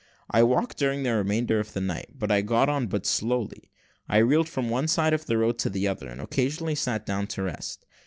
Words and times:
I 0.31 0.41
walked 0.41 0.79
during 0.79 1.03
the 1.03 1.13
remainder 1.13 1.59
of 1.59 1.73
the 1.73 1.79
night, 1.79 2.13
but 2.17 2.31
I 2.31 2.41
got 2.41 2.69
on 2.69 2.87
but 2.87 3.05
slowly. 3.05 3.69
I 4.09 4.17
reeled 4.17 4.49
from 4.49 4.67
one 4.67 4.87
side 4.87 5.13
of 5.13 5.27
the 5.27 5.37
road 5.37 5.59
to 5.59 5.69
the 5.69 5.87
other, 5.87 6.07
and 6.09 6.19
occasionally 6.19 6.73
sat 6.73 7.05
down 7.05 7.27
to 7.27 7.43
rest. 7.43 7.85